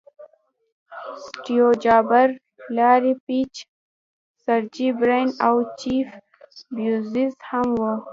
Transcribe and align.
سټیو 1.25 1.67
جابز، 1.83 2.31
لاري 2.77 3.13
پیج، 3.25 3.53
سرجي 4.43 4.87
برین 4.99 5.29
او 5.45 5.55
جیف 5.79 6.09
بیزوز 6.75 7.33
هم 7.49 7.67
وو. 7.79 7.93